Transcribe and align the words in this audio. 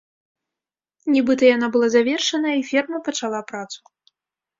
Нібыта, 1.15 1.43
яна 1.55 1.67
была 1.75 1.89
завершаная 1.95 2.55
і 2.61 2.65
ферма 2.71 2.97
пачала 3.11 3.41
працу. 3.53 3.79